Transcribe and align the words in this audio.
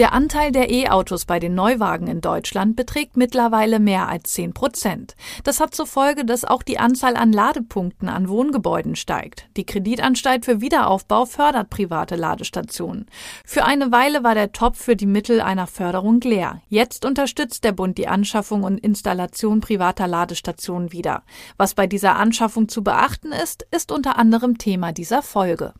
Der 0.00 0.14
Anteil 0.14 0.50
der 0.50 0.70
E-Autos 0.70 1.26
bei 1.26 1.38
den 1.38 1.54
Neuwagen 1.54 2.06
in 2.06 2.22
Deutschland 2.22 2.74
beträgt 2.74 3.18
mittlerweile 3.18 3.78
mehr 3.78 4.08
als 4.08 4.32
10 4.32 4.54
Prozent. 4.54 5.14
Das 5.44 5.60
hat 5.60 5.74
zur 5.74 5.86
Folge, 5.86 6.24
dass 6.24 6.46
auch 6.46 6.62
die 6.62 6.78
Anzahl 6.78 7.16
an 7.16 7.34
Ladepunkten 7.34 8.08
an 8.08 8.30
Wohngebäuden 8.30 8.96
steigt. 8.96 9.50
Die 9.58 9.66
Kreditanstalt 9.66 10.46
für 10.46 10.62
Wiederaufbau 10.62 11.26
fördert 11.26 11.68
private 11.68 12.16
Ladestationen. 12.16 13.10
Für 13.44 13.66
eine 13.66 13.92
Weile 13.92 14.24
war 14.24 14.34
der 14.34 14.52
Topf 14.52 14.82
für 14.82 14.96
die 14.96 15.04
Mittel 15.04 15.42
einer 15.42 15.66
Förderung 15.66 16.22
leer. 16.22 16.62
Jetzt 16.70 17.04
unterstützt 17.04 17.62
der 17.64 17.72
Bund 17.72 17.98
die 17.98 18.08
Anschaffung 18.08 18.62
und 18.62 18.78
Installation 18.78 19.60
privater 19.60 20.08
Ladestationen 20.08 20.92
wieder. 20.92 21.24
Was 21.58 21.74
bei 21.74 21.86
dieser 21.86 22.16
Anschaffung 22.16 22.70
zu 22.70 22.82
beachten 22.82 23.32
ist, 23.32 23.66
ist 23.70 23.92
unter 23.92 24.16
anderem 24.16 24.56
Thema 24.56 24.92
dieser 24.92 25.20
Folge. 25.20 25.74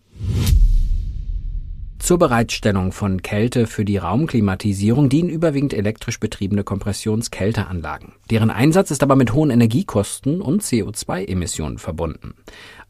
Zur 2.00 2.18
Bereitstellung 2.18 2.92
von 2.92 3.22
Kälte 3.22 3.66
für 3.66 3.84
die 3.84 3.98
Raumklimatisierung 3.98 5.10
dienen 5.10 5.28
überwiegend 5.28 5.74
elektrisch 5.74 6.18
betriebene 6.18 6.64
Kompressionskälteanlagen. 6.64 8.14
Deren 8.30 8.50
Einsatz 8.50 8.90
ist 8.90 9.02
aber 9.02 9.16
mit 9.16 9.34
hohen 9.34 9.50
Energiekosten 9.50 10.40
und 10.40 10.62
CO2-Emissionen 10.62 11.78
verbunden. 11.78 12.34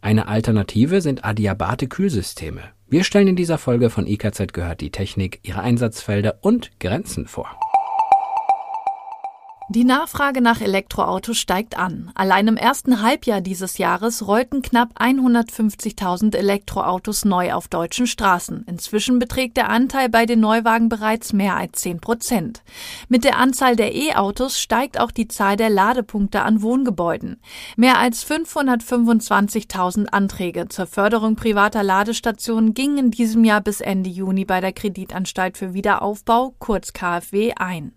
Eine 0.01 0.29
Alternative 0.29 1.03
sind 1.03 1.25
adiabate 1.25 1.89
Kühlsysteme. 1.89 2.63
Wir 2.89 3.05
stellen 3.05 3.29
in 3.29 3.37
dieser 3.37 3.59
Folge 3.59 3.91
von 3.91 4.07
IKZ 4.07 4.53
gehört 4.53 4.81
die 4.81 4.91
Technik, 4.91 5.41
ihre 5.43 5.61
Einsatzfelder 5.61 6.39
und 6.41 6.71
Grenzen 6.79 7.27
vor. 7.27 7.51
Die 9.73 9.85
Nachfrage 9.85 10.41
nach 10.41 10.61
Elektroautos 10.61 11.39
steigt 11.39 11.79
an. 11.79 12.11
Allein 12.17 12.49
im 12.49 12.57
ersten 12.57 13.03
Halbjahr 13.03 13.41
dieses 13.41 13.79
Jahres 13.79 14.27
rollten 14.27 14.63
knapp 14.63 15.01
150.000 15.01 16.35
Elektroautos 16.37 17.25
neu 17.25 17.53
auf 17.53 17.69
deutschen 17.69 18.09
Straßen. 18.09 18.65
Inzwischen 18.67 19.21
beträgt 19.21 19.57
der 19.57 19.69
Anteil 19.69 20.09
bei 20.09 20.27
den 20.27 20.41
Neuwagen 20.41 20.89
bereits 20.89 21.33
mehr 21.33 21.55
als 21.55 21.83
10 21.83 22.01
Prozent. 22.01 22.65
Mit 23.09 23.23
der 23.23 23.39
Anzahl 23.39 23.77
der 23.77 23.95
E-Autos 23.95 24.59
steigt 24.59 24.99
auch 24.99 25.13
die 25.13 25.29
Zahl 25.29 25.55
der 25.55 25.71
Ladepunkte 25.71 26.43
an 26.43 26.63
Wohngebäuden. 26.63 27.41
Mehr 27.77 28.01
als 28.01 28.29
525.000 28.29 30.07
Anträge 30.07 30.67
zur 30.69 30.89
Förderung 30.89 31.37
privater 31.37 31.85
Ladestationen 31.85 32.75
gingen 32.75 32.99
in 32.99 33.11
diesem 33.13 33.45
Jahr 33.45 33.61
bis 33.61 33.81
Ende 33.81 34.11
Juni 34.11 34.45
bei 34.45 34.61
der 34.61 34.73
Kreditanstalt 34.73 35.57
für 35.57 35.75
Wiederaufbau, 35.75 36.57
kurz 36.59 36.93
KfW, 36.93 37.53
ein. 37.55 37.93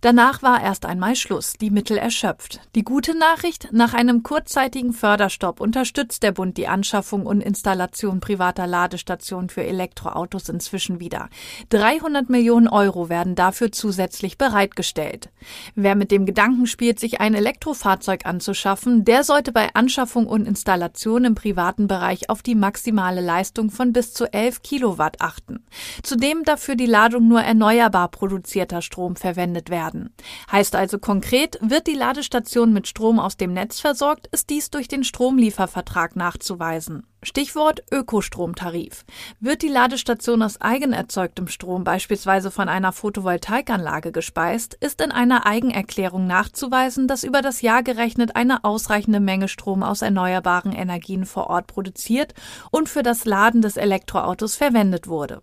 Danach 0.00 0.42
war 0.42 0.62
erst 0.62 0.86
einmal 0.86 1.16
Schluss, 1.20 1.54
die 1.60 1.70
Mittel 1.70 1.98
erschöpft. 1.98 2.60
Die 2.74 2.84
gute 2.84 3.16
Nachricht, 3.16 3.68
nach 3.72 3.92
einem 3.92 4.22
kurzzeitigen 4.22 4.92
Förderstopp 4.92 5.60
unterstützt 5.60 6.22
der 6.22 6.32
Bund 6.32 6.56
die 6.56 6.68
Anschaffung 6.68 7.26
und 7.26 7.40
Installation 7.40 8.20
privater 8.20 8.66
Ladestationen 8.66 9.50
für 9.50 9.64
Elektroautos 9.64 10.48
inzwischen 10.48 11.00
wieder. 11.00 11.28
300 11.70 12.30
Millionen 12.30 12.68
Euro 12.68 13.08
werden 13.08 13.34
dafür 13.34 13.72
zusätzlich 13.72 14.38
bereitgestellt. 14.38 15.30
Wer 15.74 15.94
mit 15.94 16.10
dem 16.10 16.24
Gedanken 16.24 16.66
spielt, 16.66 17.00
sich 17.00 17.20
ein 17.20 17.34
Elektrofahrzeug 17.34 18.24
anzuschaffen, 18.24 19.04
der 19.04 19.24
sollte 19.24 19.52
bei 19.52 19.74
Anschaffung 19.74 20.26
und 20.26 20.46
Installation 20.46 21.24
im 21.24 21.34
privaten 21.34 21.88
Bereich 21.88 22.30
auf 22.30 22.42
die 22.42 22.54
maximale 22.54 23.20
Leistung 23.20 23.70
von 23.70 23.92
bis 23.92 24.14
zu 24.14 24.32
11 24.32 24.62
Kilowatt 24.62 25.20
achten. 25.20 25.64
Zudem 26.02 26.44
darf 26.44 26.68
die 26.76 26.86
Ladung 26.86 27.28
nur 27.28 27.40
erneuerbar 27.40 28.08
produzierter 28.08 28.82
Strom 28.82 29.16
verwendet 29.16 29.70
werden. 29.70 30.14
Heißt 30.50 30.76
also 30.76 30.98
konkret, 31.08 31.58
wird 31.62 31.86
die 31.86 31.94
Ladestation 31.94 32.74
mit 32.74 32.86
Strom 32.86 33.18
aus 33.18 33.38
dem 33.38 33.54
Netz 33.54 33.80
versorgt, 33.80 34.26
ist 34.26 34.50
dies 34.50 34.68
durch 34.68 34.88
den 34.88 35.04
Stromliefervertrag 35.04 36.16
nachzuweisen. 36.16 37.06
Stichwort 37.22 37.82
Ökostromtarif. 37.90 39.06
Wird 39.40 39.62
die 39.62 39.68
Ladestation 39.68 40.42
aus 40.42 40.60
eigenerzeugtem 40.60 41.48
Strom 41.48 41.82
beispielsweise 41.82 42.50
von 42.50 42.68
einer 42.68 42.92
Photovoltaikanlage 42.92 44.12
gespeist, 44.12 44.74
ist 44.74 45.00
in 45.00 45.10
einer 45.10 45.46
Eigenerklärung 45.46 46.26
nachzuweisen, 46.26 47.08
dass 47.08 47.24
über 47.24 47.40
das 47.40 47.62
Jahr 47.62 47.82
gerechnet 47.82 48.36
eine 48.36 48.62
ausreichende 48.64 49.20
Menge 49.20 49.48
Strom 49.48 49.82
aus 49.82 50.02
erneuerbaren 50.02 50.72
Energien 50.72 51.24
vor 51.24 51.46
Ort 51.48 51.68
produziert 51.68 52.34
und 52.70 52.90
für 52.90 53.02
das 53.02 53.24
Laden 53.24 53.62
des 53.62 53.78
Elektroautos 53.78 54.56
verwendet 54.56 55.08
wurde. 55.08 55.40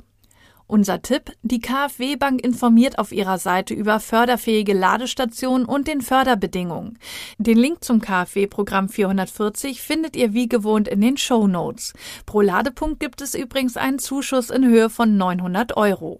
Unser 0.67 1.03
Tipp, 1.03 1.31
die 1.43 1.59
KfW 1.59 2.15
Bank 2.15 2.43
informiert 2.43 2.97
auf 2.97 3.11
ihrer 3.11 3.37
Seite 3.37 3.75
über 3.75 3.99
förderfähige 3.99 4.73
Ladestationen 4.73 5.65
und 5.65 5.87
den 5.87 6.01
Förderbedingungen. 6.01 6.97
Den 7.37 7.57
Link 7.57 7.83
zum 7.83 8.01
KfW 8.01 8.47
Programm 8.47 8.89
440 8.89 9.81
findet 9.81 10.15
ihr 10.15 10.33
wie 10.33 10.49
gewohnt 10.49 10.87
in 10.87 11.01
den 11.01 11.17
Show 11.17 11.45
Notes. 11.47 11.93
Pro 12.25 12.41
Ladepunkt 12.41 12.99
gibt 12.99 13.21
es 13.21 13.35
übrigens 13.35 13.77
einen 13.77 13.99
Zuschuss 13.99 14.49
in 14.49 14.65
Höhe 14.65 14.89
von 14.89 15.17
900 15.17 15.77
Euro. 15.77 16.19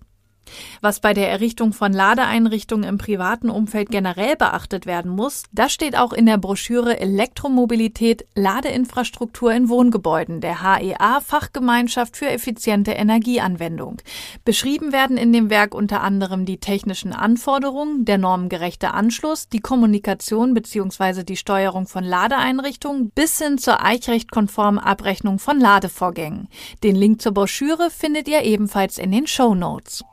Was 0.82 1.00
bei 1.00 1.14
der 1.14 1.30
Errichtung 1.30 1.74
von 1.74 1.94
Ladeeinrichtungen 1.94 2.88
im 2.88 2.98
privaten 2.98 3.50
Umfeld 3.50 3.90
generell 3.90 4.36
beachtet 4.36 4.86
werden 4.86 5.12
muss, 5.12 5.44
das 5.52 5.74
steht 5.74 5.98
auch 5.98 6.14
in 6.14 6.26
der 6.26 6.38
Broschüre 6.38 7.00
Elektromobilität 7.00 8.26
Ladeinfrastruktur 8.36 9.52
in 9.52 9.70
Wohngebäuden 9.70 10.42
der 10.42 10.62
HEA 10.62 11.22
Fachgemeinschaft 11.22 12.18
für 12.18 12.30
effiziente 12.30 12.92
Energieanwendung. 12.92 13.98
Beschrieben 14.44 14.92
werden 14.92 15.18
in 15.18 15.34
dem 15.34 15.50
Werk 15.50 15.74
unter 15.74 16.02
anderem 16.02 16.46
die 16.46 16.60
technischen 16.60 17.14
Anforderungen, 17.14 18.06
der 18.06 18.18
normengerechte 18.18 18.94
Anschluss, 18.94 19.50
die 19.50 19.60
Kommunikation 19.60 20.54
bzw. 20.54 21.24
die 21.24 21.38
Steuerung 21.38 21.88
von 21.88 22.04
Ladeeinrichtungen 22.04 23.12
bis 23.12 23.40
hin 23.40 23.58
zur 23.58 23.84
eichrechtkonformen 23.84 24.80
Abrechnung 24.80 25.40
von 25.40 25.60
Ladevorgängen. 25.60 26.48
Den 26.84 26.96
Link 26.96 27.22
zur 27.22 27.34
Broschüre 27.34 27.90
findet 27.90 28.28
ihr 28.28 28.44
ebenfalls 28.44 28.98
in 28.98 29.12
den 29.12 29.28
Show 29.28 29.56
Notes. 29.56 30.04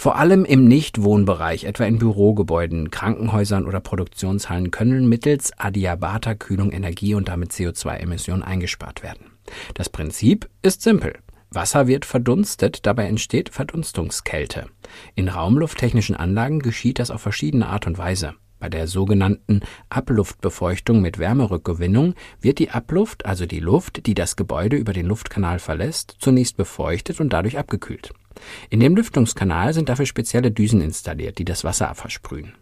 Vor 0.00 0.16
allem 0.16 0.46
im 0.46 0.64
Nichtwohnbereich, 0.64 1.64
etwa 1.64 1.84
in 1.84 1.98
Bürogebäuden, 1.98 2.90
Krankenhäusern 2.90 3.66
oder 3.66 3.80
Produktionshallen, 3.80 4.70
können 4.70 5.10
mittels 5.10 5.52
adiabater 5.58 6.34
Kühlung 6.34 6.72
Energie 6.72 7.12
und 7.14 7.28
damit 7.28 7.52
CO2-Emissionen 7.52 8.42
eingespart 8.42 9.02
werden. 9.02 9.26
Das 9.74 9.90
Prinzip 9.90 10.48
ist 10.62 10.80
simpel. 10.80 11.18
Wasser 11.50 11.86
wird 11.86 12.06
verdunstet, 12.06 12.86
dabei 12.86 13.08
entsteht 13.08 13.50
Verdunstungskälte. 13.50 14.68
In 15.16 15.28
raumlufttechnischen 15.28 16.16
Anlagen 16.16 16.60
geschieht 16.60 16.98
das 16.98 17.10
auf 17.10 17.20
verschiedene 17.20 17.66
Art 17.66 17.86
und 17.86 17.98
Weise. 17.98 18.32
Bei 18.58 18.70
der 18.70 18.86
sogenannten 18.86 19.60
Abluftbefeuchtung 19.90 21.02
mit 21.02 21.18
Wärmerückgewinnung 21.18 22.14
wird 22.40 22.58
die 22.58 22.70
Abluft, 22.70 23.26
also 23.26 23.44
die 23.44 23.60
Luft, 23.60 24.06
die 24.06 24.14
das 24.14 24.36
Gebäude 24.36 24.78
über 24.78 24.94
den 24.94 25.04
Luftkanal 25.04 25.58
verlässt, 25.58 26.16
zunächst 26.20 26.56
befeuchtet 26.56 27.20
und 27.20 27.34
dadurch 27.34 27.58
abgekühlt. 27.58 28.14
In 28.68 28.80
dem 28.80 28.96
Lüftungskanal 28.96 29.74
sind 29.74 29.88
dafür 29.88 30.06
spezielle 30.06 30.50
Düsen 30.50 30.80
installiert, 30.80 31.38
die 31.38 31.44
das 31.44 31.64
Wasser 31.64 31.94
versprühen. 31.94 32.54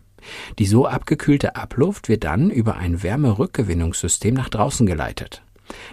Die 0.58 0.66
so 0.66 0.86
abgekühlte 0.86 1.56
Abluft 1.56 2.08
wird 2.08 2.24
dann 2.24 2.50
über 2.50 2.76
ein 2.76 3.02
Wärmerückgewinnungssystem 3.02 4.34
nach 4.34 4.48
draußen 4.48 4.86
geleitet. 4.86 5.42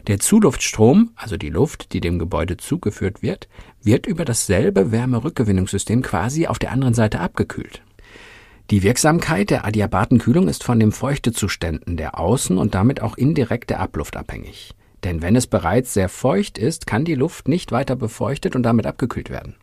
Der 0.07 0.19
Zuluftstrom, 0.19 1.11
also 1.15 1.37
die 1.37 1.49
Luft, 1.49 1.93
die 1.93 1.99
dem 1.99 2.17
Gebäude 2.17 2.57
zugeführt 2.57 3.21
wird, 3.21 3.47
wird 3.83 4.05
über 4.07 4.25
dasselbe 4.25 4.91
Wärmerückgewinnungssystem 4.91 6.01
quasi 6.01 6.47
auf 6.47 6.59
der 6.59 6.71
anderen 6.71 6.93
Seite 6.93 7.19
abgekühlt. 7.19 7.81
Die 8.71 8.81
Wirksamkeit 8.81 9.51
der 9.51 9.65
Adiabatenkühlung 9.65 10.47
ist 10.47 10.63
von 10.63 10.79
den 10.79 10.91
Feuchtezuständen 10.91 11.97
der 11.97 12.15
Außen- 12.15 12.57
und 12.57 12.73
damit 12.73 13.01
auch 13.01 13.15
indirekt 13.15 13.69
der 13.69 13.79
Abluft 13.79 14.17
abhängig. 14.17 14.71
Denn 15.03 15.21
wenn 15.21 15.35
es 15.35 15.45
bereits 15.45 15.93
sehr 15.93 16.09
feucht 16.09 16.57
ist, 16.57 16.87
kann 16.87 17.05
die 17.05 17.13
Luft 17.13 17.47
nicht 17.47 17.71
weiter 17.71 17.95
befeuchtet 17.95 18.55
und 18.55 18.63
damit 18.63 18.87
abgekühlt 18.87 19.29
werden. 19.29 19.55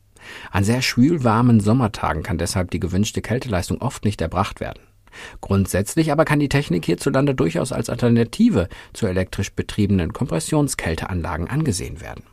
An 0.50 0.64
sehr 0.64 0.82
schwülwarmen 0.82 1.60
Sommertagen 1.60 2.22
kann 2.22 2.38
deshalb 2.38 2.70
die 2.70 2.80
gewünschte 2.80 3.22
Kälteleistung 3.22 3.80
oft 3.80 4.04
nicht 4.04 4.20
erbracht 4.20 4.60
werden. 4.60 4.82
Grundsätzlich 5.40 6.10
aber 6.10 6.24
kann 6.24 6.40
die 6.40 6.48
Technik 6.48 6.84
hierzulande 6.86 7.34
durchaus 7.34 7.72
als 7.72 7.90
Alternative 7.90 8.68
zu 8.92 9.06
elektrisch 9.06 9.52
betriebenen 9.52 10.12
Kompressionskälteanlagen 10.12 11.48
angesehen 11.48 12.00
werden. 12.00 12.24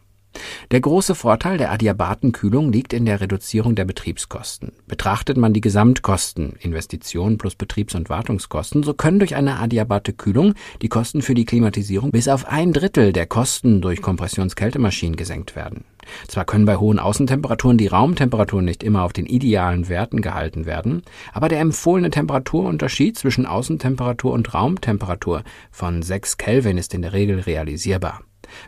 Der 0.71 0.79
große 0.79 1.15
Vorteil 1.15 1.57
der 1.57 1.71
Adiabatenkühlung 1.71 2.71
liegt 2.71 2.93
in 2.93 3.05
der 3.05 3.19
Reduzierung 3.19 3.75
der 3.75 3.85
Betriebskosten. 3.85 4.73
Betrachtet 4.87 5.37
man 5.37 5.53
die 5.53 5.61
Gesamtkosten, 5.61 6.53
Investitionen 6.59 7.37
plus 7.39 7.55
Betriebs- 7.55 7.95
und 7.95 8.09
Wartungskosten, 8.09 8.83
so 8.83 8.93
können 8.93 9.19
durch 9.19 9.35
eine 9.35 9.59
Adiabate-Kühlung 9.59 10.53
die 10.81 10.89
Kosten 10.89 11.23
für 11.23 11.33
die 11.33 11.45
Klimatisierung 11.45 12.11
bis 12.11 12.27
auf 12.27 12.45
ein 12.45 12.73
Drittel 12.73 13.11
der 13.11 13.25
Kosten 13.25 13.81
durch 13.81 14.01
Kompressionskältemaschinen 14.01 15.15
gesenkt 15.15 15.55
werden. 15.55 15.85
Zwar 16.27 16.45
können 16.45 16.65
bei 16.65 16.77
hohen 16.77 16.99
Außentemperaturen 16.99 17.77
die 17.77 17.87
Raumtemperaturen 17.87 18.65
nicht 18.65 18.83
immer 18.83 19.03
auf 19.03 19.13
den 19.13 19.25
idealen 19.25 19.89
Werten 19.89 20.21
gehalten 20.21 20.65
werden, 20.65 21.03
aber 21.33 21.49
der 21.49 21.59
empfohlene 21.59 22.09
Temperaturunterschied 22.09 23.17
zwischen 23.17 23.45
Außentemperatur 23.45 24.33
und 24.33 24.53
Raumtemperatur 24.53 25.43
von 25.71 26.01
6 26.01 26.37
Kelvin 26.37 26.77
ist 26.77 26.93
in 26.93 27.01
der 27.01 27.13
Regel 27.13 27.39
realisierbar. 27.39 28.21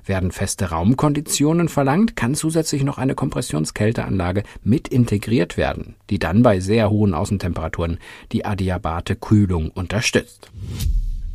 Werden 0.05 0.31
feste 0.31 0.69
Raumkonditionen 0.69 1.69
verlangt, 1.69 2.15
kann 2.15 2.35
zusätzlich 2.35 2.83
noch 2.83 2.97
eine 2.97 3.15
Kompressionskälteanlage 3.15 4.43
mit 4.63 4.87
integriert 4.87 5.57
werden, 5.57 5.95
die 6.09 6.19
dann 6.19 6.43
bei 6.43 6.59
sehr 6.59 6.89
hohen 6.89 7.13
Außentemperaturen 7.13 7.97
die 8.31 8.45
adiabate 8.45 9.15
Kühlung 9.15 9.69
unterstützt. 9.71 10.51